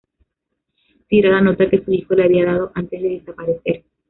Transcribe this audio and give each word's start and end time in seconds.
Tira 1.07 1.29
la 1.29 1.41
nota 1.41 1.69
que 1.69 1.83
su 1.85 1.91
hijo 1.93 2.15
le 2.15 2.23
había 2.23 2.45
dado 2.45 2.71
antes 2.73 3.03
de 3.03 3.09
desaparecer. 3.19 3.83